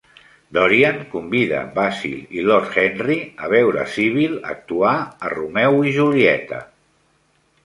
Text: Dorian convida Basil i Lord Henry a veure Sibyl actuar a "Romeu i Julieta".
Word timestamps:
Dorian 0.57 0.95
convida 1.09 1.59
Basil 1.75 2.23
i 2.37 2.45
Lord 2.47 2.71
Henry 2.85 3.19
a 3.43 3.51
veure 3.53 3.85
Sibyl 3.97 4.35
actuar 4.55 4.95
a 5.29 5.33
"Romeu 5.37 5.79
i 5.91 5.95
Julieta". 6.01 6.65